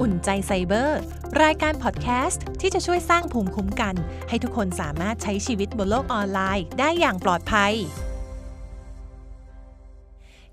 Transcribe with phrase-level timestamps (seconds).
[0.00, 0.98] อุ่นใจไซเบอร์
[1.42, 3.94] รายการพอดแคสต์ที่จะช่วยสร้างภูมิคุ้มกัน
[4.28, 7.72] ให้ทุกคนสามารถใช้ชีวิตบนโลกออนไลน์ ได้อย่างปลอดภัย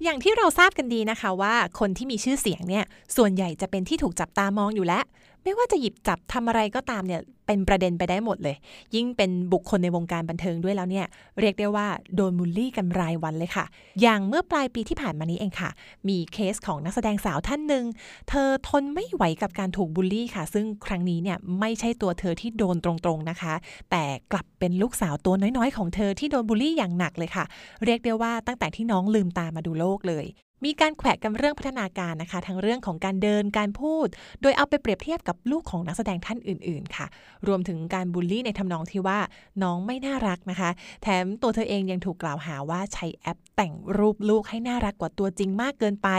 [0.04, 2.86] อย่างที่เราทราบกันดีนะคะว่า คนที่มีชื่อเสียงเนี่ย
[3.16, 5.04] ส่วนใหญ่จะเป็นที่ถูกจับตามองอยู่แล้ว
[5.44, 7.22] ไม่ว่าจะหยิบจับทำอะไรก็ตามเนี่ย
[7.52, 8.56] เป็นประเด็นไปได้หมดเลย
[8.96, 11.06] ยิ่งเป็นบุคคลในวงการบันเทิงด้วยแล้วเนี่ย
[11.40, 13.66] เรียกได้ว่าโดนมูลลี่กันรายวันเลยค่ะ
[14.02, 15.70] อย่างเมื่อปลายปีที่ผ่านมานี้เองค่ะ
[16.08, 17.86] มีเคสของนักแสดงสาวท่านหนึ่ง
[18.30, 23.54] เธอทนไม่ไหวกับการถูกบูลลี่ค่ะ ซึ่งครั้งนี้เนี่ยไม่ใช่ตัวเธอที่โดนตรงๆนะคะ
[23.92, 27.46] แต่กลับเป็นลูกสาวตัวน้อยๆ ของเธอที่โดนบูลลี่อย่างหนักเลยค่ะ
[27.86, 30.28] เรียกได้ว่าตั้งแต่ที่น้องลืมตามาดูโลกเลย
[30.66, 34.08] มีการแขวะกันเรื่องพัฒนาการนะคะ ทั้งเรื่องของการเดินการพูด
[34.42, 37.06] โดยเอาไปเปรียบเทียบกับลูกของนักแสดงท่านอื่น ๆ ค่ะ
[37.48, 39.20] รวมถึงการบูลลี่ในทำนองที่ว่า
[39.64, 40.70] น้องไม่น่ารักนะคะ
[41.02, 46.10] แถมตัวเธอเองยังถูกกล่าวหาว่าใช้แอปแต่งรูปลูกให้น่ารักกว่าตัวจริงมากเกินไป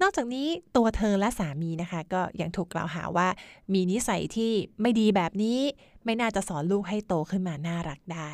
[0.00, 3.28] นอกจากนี้ตัวเธอและสามีนะคะ ก็ยังถูกกล่าวหาว่า
[3.72, 5.58] มีนิสัยที่ไม่ดีแบบนี้
[6.04, 8.30] ไม่น่าจะสอนลูกให้โตขึ้นมาน่ารักได้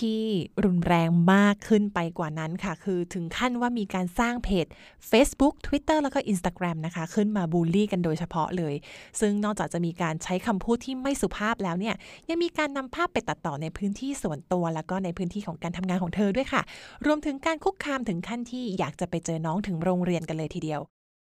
[0.00, 0.22] ที่
[0.64, 4.66] รุนแรงมากขึ้นไปกว่านั้นค่ะ คือถึงขั้นว่ามีการสร้างเพจ
[5.10, 8.74] Facebook Twitter แล้วก็ Instagram นะคะ ขึ้นมาบูลลี่กันโดยเฉพาะเลย
[9.20, 11.94] ซึ่งนอกจากจะมีการใช้คำพูดที่ไม่สุภาพแล้วเนี่ย
[12.28, 16.62] ยังมีการนำภาพไปตัดต่อในพื้นที่ส่วนตัว แล้วก็ในพื้นที่ของการทำงานของเธอด้วยค่ะ
[17.06, 20.80] รวมถึงการคุกคามถึงขั้นที่อยากจะไปเจอน้องถึงโรงเรียนกันเลยทีเดียว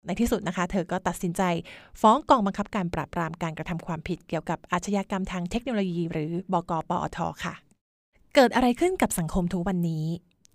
[0.07, 1.43] ในที่สุดนะคะ เธอก็ตัดสินใจ
[2.01, 7.19] ฟ้องกองบังคับการปราบปรามการกระทำความผิดเกี่ยวกับอาชญากรรมทางเทคโนโลยี หรือบก.ปอท.
[7.45, 7.55] ค่ะ
[8.35, 10.07] เกิดอะไรขึ้นกับสังคมทุกวันนี้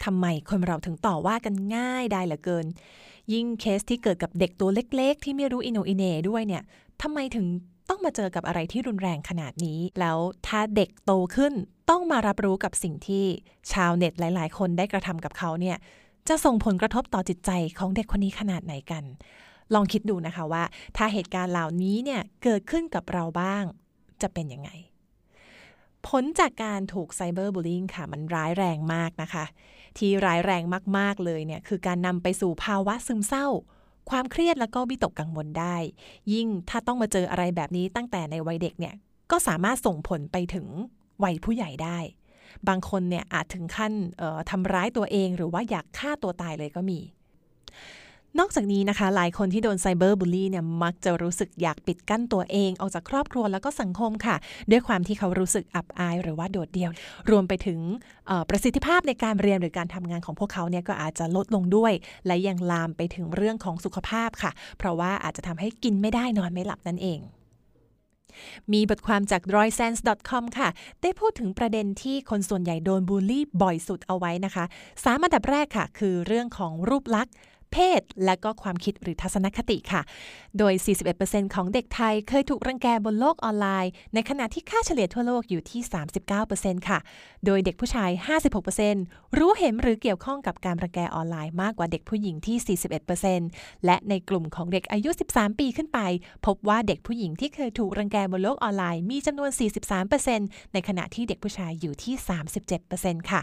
[0.05, 2.65] ทำไมคนเราถึงต่อว่ากันง่ายได้เหลือเกิน
[3.33, 6.63] ยิ่งเคสที่เกิดกับเด็กตัวเล็ก ๆ ที่ไม่รู้อินโนอินเนด้วยเนี่ย
[7.01, 7.45] ทำไมถึง
[7.89, 11.53] ต้องมาเจอกับอะไรที่รุนแรงขนาดนี้ แล้วถ้าเด็กโตขึ้น
[11.89, 13.25] ต้องมารับรู้กับสิ่งที่
[13.71, 15.77] ชาวเน็ตหลาย ๆ คนได้กระทำกับเขาเนี่ย
[16.27, 19.03] จะส่งผลกระทบต่อจิตใจของเด็กคนนี้ขนาดไหนกัน
[19.73, 20.63] ลองคิดดูนะคะว่า
[20.97, 23.63] ถ้าเหตุการณ์เหล่านี้เนี่ยเกิดขึ้นกับเราบ้าง
[24.21, 24.69] จะเป็นยังไง
[26.07, 29.45] ผลจากการถูกไซเบอร์บูลลิงค่ะ มันร้ายแรงมากนะคะ
[29.97, 30.63] ที่ร้ายแรง
[30.97, 33.47] มาก ๆ เลยเนี่ย คือการนำไปสู่ภาวะซึมเศร้า
[34.09, 35.75] ความเครียดแล้วก็วิตกกังวลได้
[36.33, 38.95] ยิ่งถ้าต้องมาเจออะไรแบบนี้ตั้งแต่ในวัยเด็กเนี่ย
[39.31, 40.67] ก็สามารถส่งผลไปถึง
[41.23, 41.97] วัยผู้ใหญ่ได้
[42.67, 43.93] บางคนเนี่ยอาจถึงขั้น
[44.49, 46.99] ทำร้ายตัวเองหรือว่าอยากฆ่าตัวตายเลยก็มี
[48.37, 54.35] นอกจากนี้นะคะ หลายคนที่โดนไซเบอร์บูลลี่เนี่ยมักจะรู้สึกอยากปิดกั้นตัวเอง ออกจากครอบครัวแล้วก็สังคมค่ะ
[54.71, 56.91] ด้วยความที่เขารู้สึกอับอาย หรือว่าโดดเดี่ยว
[57.29, 57.79] รวมไปถึง
[58.49, 61.93] ประสิทธิภาพในการเรียนหรือการทำงานของพวกเขาเนี่ยก็อาจจะลดลงด้วย
[62.27, 67.21] และยังลามไปถึงเรื่องของสุขภาพค่ะ เพราะว่าอาจจะทำให้กินไม่ได้นอนไม่หลับนั่นเอง
[68.73, 70.69] มีบทความจาก r o y s e n s e c o m ค่ะ
[71.01, 74.65] ได้พูดถึงประเด็นที่คนส่วนใหญ่โดนบูลลี่บ่อยสุดเอาไว้นะคะ
[75.03, 77.33] สามอันดับแรกค่ะ คือเรื่องของรูปลักษณ์
[77.73, 80.01] เพศ และก็ความคิดหรือทัศนคติค่ะ
[80.57, 80.73] โดย
[81.13, 85.81] 41%ของเด็กไทยเคยถูกรังแกบนโลกออนไลน์ ในขณะที่ค่าเฉลี่ยทั่วโลกอยู่ที่
[86.35, 86.99] 39%ค่ะ
[87.45, 88.09] โดยเด็กผู้ชาย
[88.75, 92.77] 56%รู้เห็นหรือเกี่ยวข้องกับการรังแกออนไลน์มากกว่าเด็กผู้หญิงที่
[93.27, 95.99] 41%และในกลุ่มของเด็กอายุ 13 ปีขึ้นไป
[96.45, 99.51] พบว่าเด็กผู้หญิงที่เคยถูกรังแกบนโลกออนไลน์มีจำนวน
[100.11, 102.15] 43%ในขณะที่เด็กผู้ชายอยู่ที่
[102.73, 103.41] 37%ค่ะ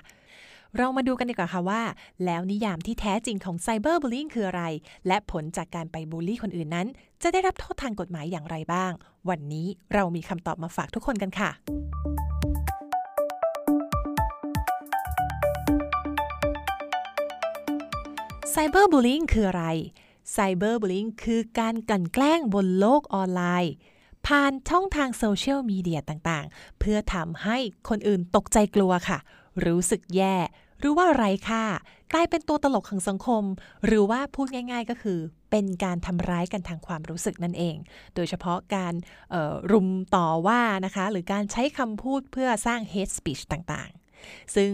[0.76, 1.82] เรามาดูกันดีกว่าค่ะว่า
[2.24, 4.64] แล้วนิยามที่แท้จริงของไซเบอร์บูลลิงคืออะไร
[5.06, 6.86] และผลจากการไปบูลลี่คนอื่นนั้น
[7.22, 8.92] จะได้รับโทษทางกฎหมายอย่างไรบ้าง
[9.28, 11.50] วันนี้เรามีคำตอบมาฝากทุกคนกันค่ะ
[18.50, 19.66] ไซเบอร์บูลลิงคืออะไร
[20.32, 23.72] ไซเบอร์บูลลิงคือการกลั่นแกล้งบนโลกออนไลน์
[24.26, 29.18] ผ่านช่องทางโซเชียลมีเดียต่างๆ เพื่อทำให้คนอื่นตกใจกลัวค่ะ
[29.64, 30.36] รู้สึกแย่
[30.80, 31.64] หรือว่าไร้ค่า
[32.12, 33.44] กลายเป็นตัวตลกของสังคม
[33.86, 35.18] หรือว่าพูดง่าย ๆ ก็คือ
[35.50, 37.76] เป็นการทำร้ายกันทางความรู้สึกนั่นเอง
[38.14, 38.94] โดยเฉพาะการ
[39.72, 44.72] รุมต่อว่านะคะ หรือการใช้คำพูดเพื่อสร้าง hate speech ต่างๆ ซึ่ง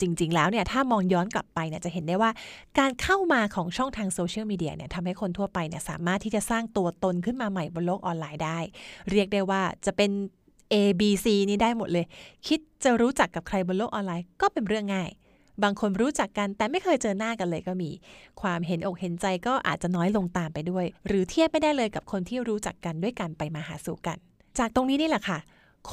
[0.00, 2.30] จริง ๆ แล้วเนี่ยถ้ามองย้อนกลับไปเนี่ยจะเห็นได้ว่า
[2.78, 8.58] การเข้ามาของช่องทางโซเชียลมีเดียเนี่ยทำให้คนทั่วไปเนี่ยสามารถที่จะสร้างตัวตนขึ้นมาใหม่บนโลกออนไลน์ได้
[9.10, 10.10] เรียกได้ว่าจะเป็น
[10.72, 12.06] A B C นี้ได้หมดเลย
[12.46, 15.10] คิดจะรู้จักกับใครบนโลกออนไลน์ก็เป็นเรื่องง่าย
[15.62, 17.90] บางคนรู้จักกันแต่ไม่เคยเจอหน้ากันเลยก็มี
[18.40, 24.18] ความเห็นอกเห็นใจก็อาจจะน้อยลงตามไปด้วย หรือเทียบไม่ได้เลยกับคนที่รู้จักกันด้วยกันไปมาหาสู่กัน
[24.58, 25.40] จากตรงนี้นี่แหละค่ะ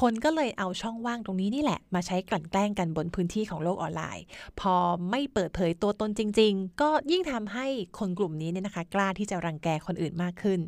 [0.00, 4.24] คนก็เลยเอาช่องว่างตรงนี้นี่แหละ มาใช้กลั่นแกล้งกันบนพื้นที่ของโลกออนไลน์
[4.60, 4.74] พอ
[5.10, 7.66] ไม่เปิดเผยตัวตนจริง ๆ ก็ยิ่งทำให้
[7.98, 10.60] คนกลุ่มนี้เนี่ยนะคะ กล้าที่จะรังแกคนอื่นมากขึ้น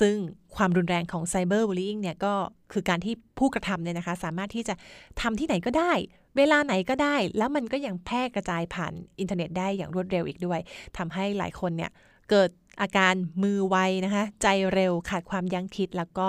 [0.00, 0.14] ซึ่ง
[0.56, 2.34] ความรุนแรงของไซเบอร์บูลลิงเนี่ยก็
[2.72, 4.74] คือการที่ผู้กระทำเนี่ยนะคะ สามารถที่จะ
[5.20, 5.92] ทำที่ไหนก็ได้
[6.36, 10.60] เวลาไหนก็ได้ แล้วมันก็ยังแพร่กระจายผ่านอินเทอร์เน็ตได้อย่างรวดเร็วอีกด้วย
[10.98, 11.90] ทำให้หลายคนเนี่ย
[12.30, 12.50] เกิด
[12.80, 16.28] อาการมือไวนะคะ ใจเร็วขาดความยั้งคิดแล้วก็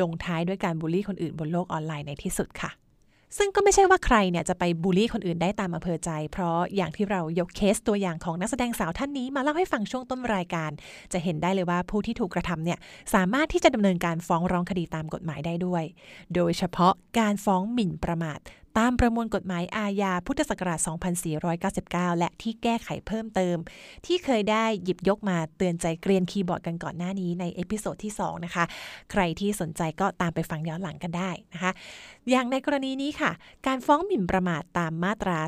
[0.00, 2.70] ลงท้ายด้วยการบูลลี่คนอื่นบนโลกออนไลน์ในที่สุดค่ะ
[3.38, 10.70] ซึ่งก็ไม่ใช่ว่าใครเนี่ยจะไปบูลลี่คนอื่นได้ตามอำเภอใจ เพราะอย่างที่เรายกเคสตัวอย่างของนักแสดงสาวท่านนี้มาเล่าให้ฟังช่วงต้นรายการ
[11.12, 12.78] จะเห็นได้เลยว่าผู้ที่ถูกกระทำเนี่ย
[13.14, 15.84] สามารถที่จะดำเนินการฟ้องร้องคดีตามกฎหมายได้ด้วย
[16.34, 18.38] โดยเฉพาะการฟ้องหมิ่นประมาท
[18.78, 20.80] ตามประมวลกฎหมายอาญาพุทธศักราช
[21.48, 23.56] 2499 และที่แก้ไขเพิ่มเติม
[24.06, 28.64] ที่เคยได้หยิบยกมาเตือนใจเกรียนคีย์บอร์ดกันก่อนหน้านี้ใน episode ที่ 2 นะคะ
[29.10, 31.70] ใครที่สนใจก็ตามไปฟังย้อนหลังกันได้นะคะ
[32.30, 33.30] อย่างในกรณีนี้ค่ะ
[33.66, 35.38] การฟ้องหมิ่นประมาทตามมาตรา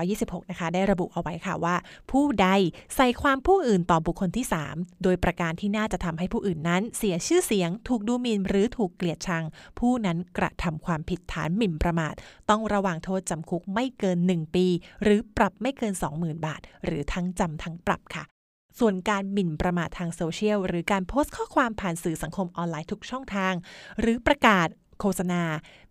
[0.00, 1.76] 326 นะคะ ได้ระบุเอาไว้ค่ะว่า
[2.10, 2.48] ผู้ใด
[2.96, 9.44] ใส่ความผู้อื่นต่อบุคคลที่ 3 โดยประการที่น่าจะทำให้ผู้อื่นนั้น เสียชื่อเสียง ถูกดูหมิ่นหรือถูกเกลียดชัง
[9.78, 12.14] ผู้นั้นกระทำความผิดฐานหมิ่นประมาท
[12.50, 14.66] ต้องระวังโทษจำคุกไม่เกิน 1 ปี
[15.02, 18.24] หรือปรับไม่เกิน 20,000 บาท หรือทั้งจำทั้งปรับค่ะ
[18.78, 23.54] ส่วนการหมิ่นประมาททางโซเชียล หรือการโพสต์ข้อความผ่านสื่อสังคมออนไลน์ทุกช่องทาง
[24.00, 24.68] หรือประกาศ
[25.00, 25.42] โฆษณา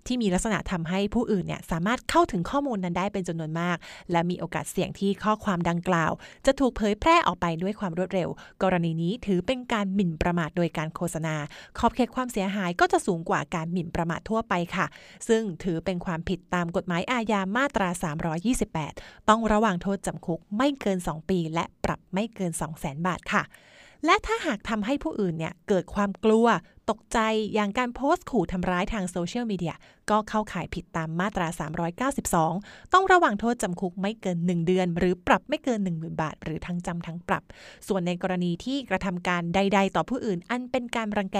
[0.07, 3.77] ที่มีลักษณะทำให้ผู้อื่นเนี่ยสามารถเข้าถึงข้อมูลนั้นได้เป็นจำนวนมาก
[4.11, 6.11] และมีโอกาสเสี่ยงที่ข้อความดังกล่าว
[6.45, 8.29] จะถูกเผยแพร่ออกไปด้วยความรวดเร็ว
[8.63, 11.35] กรณีนี้ถือเป็นการหมิ่นประมาทโดยการโฆษณา
[11.77, 14.85] ขอบเขตความเสียหายก็จะสูงกว่าการหมิ่นประมาททั่วไปค่ะ
[15.27, 17.89] ซึ่งถือเป็นความผิดตามกฎหมายอาญามาตรา
[18.59, 23.43] 328 ต้องระวังโทษจำคุกไม่เกิน 2 ปี และปรับไม่เกิน 200,000 บาทค่ะ
[24.05, 26.47] และถ้าหากทำให้ผู้อื่นเนี่ยเกิดความกลัว
[26.89, 27.19] ตกใจ
[27.53, 29.75] อย่างการโพสต์ขู่ทำร้ายทางโซเชียลมีเดีย
[30.09, 31.47] ก็เข้าข่ายผิดตามมาตรา
[32.21, 37.43] 392 ต้องระวังโทษจำคุกไม่เกิน 1 เดือน หรือปรับไม่เกิน 10,000 บาท หรือทั้งจำทั้งปรับ
[37.87, 41.39] ส่วนในกรณีที่กระทำการใด ๆ ต่อผู้อื่น อันเป็นการรังแก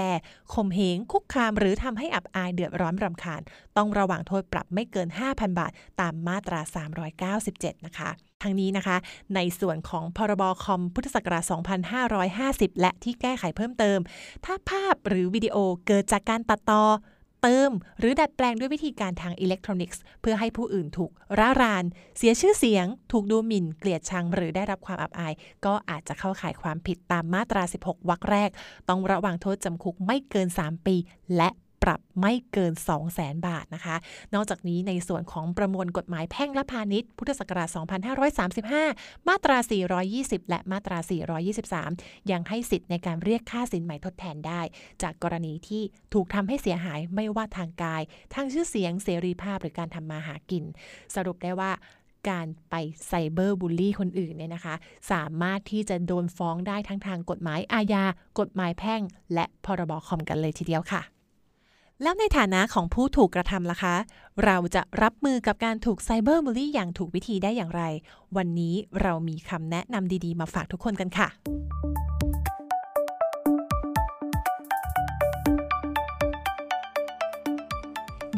[0.54, 3.42] ข่มเหงคุกคาม หรือทำให้อับอายเดือดร้อนรำคาญ
[3.76, 6.60] ต้องระวังโทษปรับไม่เกิน 5,000 บาท ตามมาตรา
[7.44, 8.10] 397 นะคะ
[8.42, 8.96] ทั้งนี้นะคะ
[9.34, 11.44] ในส่วนของพรบคอมพุทธศักราช
[12.16, 13.98] 2550 และที่แก้ไขเพิ่มเติม
[14.44, 15.56] ถ้าภาพหรือวิดีโอ
[15.86, 16.82] เกิดจากการตัดต่อ
[17.42, 21.84] เติม หรือดัดแปลงด้วยวิธีการทางอิเล็กทรอนิกส์ เพื่อให้ผู้อื่นถูกร่าราน
[22.16, 25.32] เสียชื่อเสียง ถูกดูหมิ่น เกลียดชัง หรือได้รับความอับอาย
[25.64, 28.50] ก็อาจจะเข้าข่ายความผิดตามมาตรา 16 วรรคแรก
[28.88, 30.96] ต้องระวังโทษจำคุกไม่เกิน 3 ปี
[31.36, 31.48] และ
[31.86, 33.96] ปรับไม่เกิน 2 0 0แสนบาทนะคะ
[34.34, 37.68] นอกจากนี้ในส่วนของประมวลกฎหมายแพ่งและพาณิชย์ พุทธศักราช
[38.48, 39.58] 2535 มาตรา
[40.04, 40.98] 420 และมาตรา
[41.64, 44.60] 423 ยังให้สิทธิ์ในการเรียกค่าสินใหม่ทดแทนได้
[45.02, 45.82] จากกรณีที่
[46.14, 48.02] ถูกทำให้เสียหายไม่ว่าทางกาย
[48.34, 50.64] ทางชื่อเสียงเสรีภาพหรือการทำมาหากิน
[51.14, 51.72] สรุปได้ว่า
[52.30, 52.74] การไป
[53.06, 54.74] ไซเบอร์บูลลี่คนอื่นเนี่ยนะคะ
[55.12, 58.04] สามารถที่จะโดนฟ้องได้ทั้งทางกฎหมายอาญา
[58.40, 59.02] กฎหมายแพ่ง
[59.34, 61.15] และพรบคอมกันเลยทีเดียวค่ะ
[62.02, 63.94] แล้วในฐานะของผู้ถูกกระทำล่ะคะ
[64.44, 67.82] เราจะรับมือกับการถูกไซเบอร์บูลลี่อย่างถูกวิธีได้อย่างไร
[68.36, 71.28] วันนี้เรามีคำแนะนำดีๆ มาฝากทุกคนกันค่ะ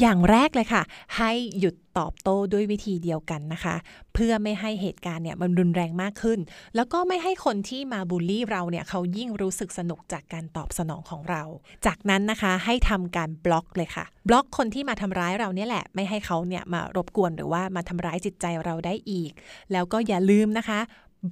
[0.00, 0.82] อย่างแรกเลยค่ะ
[1.16, 3.76] ให้หยุดตอบโต้ด้วยวิธีเดียวกันนะคะ
[4.14, 6.38] เพื่อไม่ให้เหตุการณ์เนี่ยมันรุนแรงมากขึ้น
[6.76, 11.42] แล้วก็ไม่ให้คนที่มาบูลลี่เราเนี่ยเขายิ่งรู้สึกสนุกจากการตอบสนองของเรา
[11.86, 19.30] จากนั้นนะคะให้ทำการบล็อกเลยค่ะ บล็อกคนที่มาทำร้ายเราเนี่ยแหละ ไม่ให้เขาเนี่ยมารบกวนหรือว่ามาทำร้ายจิตใจเราได้อีก
[19.72, 20.80] แล้วก็อย่าลืมนะคะ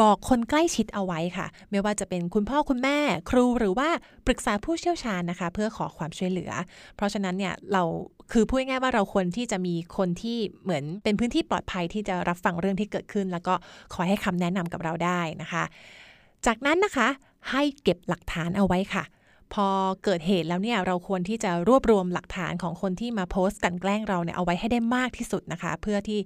[0.03, 2.99] บอกคนใกล้ชิดเอาไว้ค่ะ ไม่ว่าจะเป็นคุณพ่อคุณแม่
[3.31, 3.89] ครูหรือว่า
[4.27, 6.53] ปรึกษาผู้เชี่ยวชาญนะคะ เพื่อขอความช่วยเหลือ
[6.97, 7.83] เพราะฉะนั้นเนี่ยเรา
[8.33, 13.55] คือพูดง่ายว่าเราควรที่จะมีคนที่เหมือนเป็นพื้นที่ปลอดภัยที่จะรับฟังเรื่องที่เกิดขึ้น แล้วก็
[13.93, 15.65] ขอให้คำแนะนำกับเราได้นะคะ
[16.47, 17.09] จากนั้นนะคะ
[17.51, 19.05] ให้เก็บหลักฐานเอาไว้ค่ะ
[19.55, 19.69] พอ
[20.05, 26.21] เกิดเหตุแล้วเนี่ยเราควรที่จะรวบรวมหลักฐานของคนที่มาโพสต์กันแกล้งเราเนี่ยเอาไว้ให้ได้มากที่สุดนะคะ เพื่อที่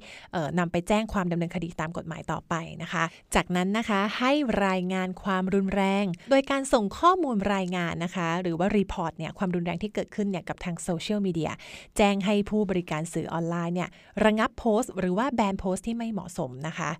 [0.58, 4.32] นำไปแจ้งความดำเนินคดีตามกฎหมายต่อไปนะคะ จากนั้นนะคะให้
[4.66, 11.50] รายงานความรุนแรง โดยการส่งข้อมูลรายงานนะคะ หรือว่า report เนี่ยความรุนแรงที่เกิดขึ้นเนี่ยกับทางโซเชียลมีเดีย
[11.96, 13.88] แจ้งให้ผู้บริการสื่อออนไลน์เนี่ย
[14.24, 16.90] ระงับโพสต์ หรือว่าแบนโพสต์ที่ไม่เหมาะสมนะคะ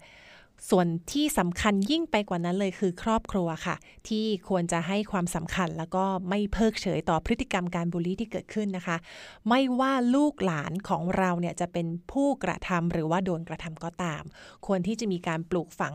[0.71, 3.77] ส่วนที่สำคัญยิ่งไปกว่านั้นเลยคือครอบครัวค่ะ
[4.09, 8.97] ที่ควรจะให้ความสำคัญแล้วก็ไม่เพิกเฉยต่อพฤติกรรมการบูลลี่ที่เกิดขึ้นนะคะ
[9.49, 14.23] ไม่ว่าลูกหลานของเราเนี่ยจะเป็นผู้กระทำหรือว่าโดนกระทำก็ตาม
[14.67, 15.95] ควรที่จะมีการปลูกฝัง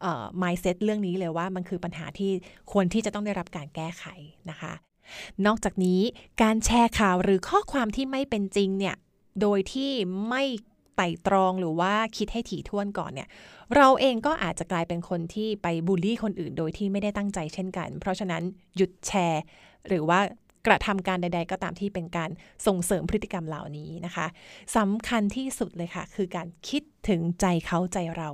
[0.00, 2.30] เอ่อ mindset เรื่องนี้เลยว่ามันคือปัญหาที่
[2.72, 4.04] ควรที่จะต้องได้รับการแก้ไข
[4.50, 4.72] นะคะ
[5.46, 6.00] นอกจากนี้
[6.42, 8.96] การแชร์ข่าวหรือข้อความที่ไม่เป็นจริงเนี่ย
[9.40, 9.92] โดยที่
[10.28, 10.44] ไม่
[10.96, 13.28] ไต่ตรองหรือว่าคิดให้ถี่ถ้วนก่อนเนี่ย
[13.76, 18.42] เราเองก็อาจจะกลายเป็นคนที่ไปบูลลี่คนอื่นโดยที่ไม่ได้ตั้งใจเช่นกัน เพราะฉะนั้น
[18.76, 19.42] หยุดแชร์
[19.88, 20.20] หรือว่า
[20.66, 22.30] กระทำการใด ๆ ก็ตามที่เป็นการ
[22.66, 24.26] ส่งเสริมพฤติกรรมเหล่านี้นะคะ
[24.76, 28.28] สำคัญที่สุดเลยค่ะ คือการคิดถึงใจเขาใจเรา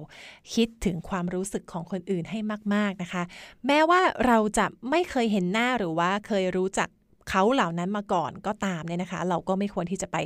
[0.54, 2.38] คิดถึงความรู้สึกของคนอื่นให้
[2.74, 3.22] มาก ๆนะคะ
[3.66, 6.88] แม้ว่าเราจะไม่เคยเห็นหน้าหรือว่าเคยรู้จัก
[7.28, 10.16] เขาเหล่านั้นมาก่อนก็ตามเนี่ยนะคะ เราก็ไม่ควรที่จะไป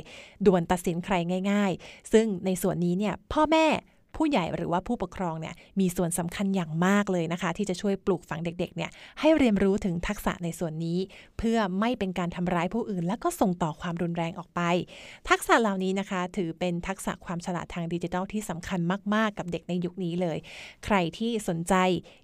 [0.45, 1.15] ด่วนตัดสินใคร
[1.51, 3.67] ง่าย ๆ ซึ่งในส่วนนี้เนี่ยพ่อแม่
[4.19, 10.99] ผู้ใหญ่หรือว่าผู้ปกครองเนี่ยมีส่วนสำคัญอย่างมากเลยนะคะ ที่จะช่วยปลูกฝังเด็กๆเนี่ยให้เรียนรู้ถึงทักษะในส่วนนี้
[11.37, 14.61] เพื่อไม่เป็นการทำร้ายผู้อื่น และก็ส่งต่อความรุนแรงออกไป
[15.29, 18.79] ทักษะเหล่านี้นะคะ ถือเป็นทักษะความฉลาดทางดิจิทัลที่สำคัญ
[19.13, 20.37] มากๆ กับเด็กในยุคนี้เลย
[20.85, 21.73] ใครที่สนใจ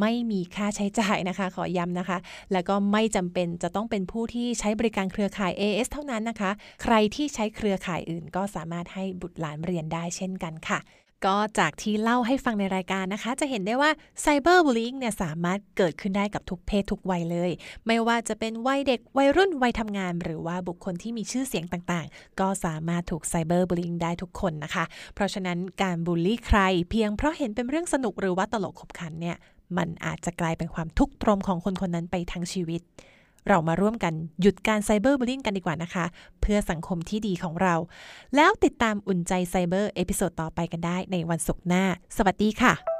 [0.00, 2.18] ไม่มีค่าใช้จ่ายนะคะ ขอย้ำนะคะ
[2.52, 6.50] แล้วก็ไม่จำเป็นจะต้องเป็นผู้ที่ใช้บริการเครือข่าย AS เท่านั้นนะคะ
[6.82, 10.78] ใครที่ใช้เครือข่ายอื่นก็สามารถให้บุตรหลานเรียนได้เช่นกันค่ะ
[11.26, 17.50] ก็จากที่เล่าให้ฟังในรายการนะคะ จะเห็นได้ว่าไซเบอร์บูล i ิงเนี่ยสามารถเกิดขึ้นได้กับทุกเพศทุกวัยเลย
[17.86, 24.84] ไม่ว่าจะเป็นวัยเด็กวัยรุ่นวัยทำงาน หรือว่าบุคคลที่มีชื่อเสียงต่างๆ ก็สามารถถูกไซเบอร์บูล i ิงได้ทุกคนนะคะ
[25.14, 26.60] เพราะฉะนั้นการบูลลี่ใคร
[26.90, 29.36] เพียงเพราะเห็นเป็นเรื่องสนุกหรือว่าตลกขบขันเนี่ย
[29.76, 32.80] มันอาจจะกลายเป็นความทุกข์ทรมานของคนคนนั้นไปทั้งชีวิต
[33.48, 36.04] เรามาร่วมกันหยุดการ cyberbullying กันดีกว่านะคะ
[36.40, 37.74] เพื่อสังคมที่ดีของเรา
[38.36, 41.84] แล้วติดตามอุ่นใจ CYBER episode ต่อไปกันได้ในวันศุกร์หน้า
[42.16, 42.97] สวัสดีค่ะ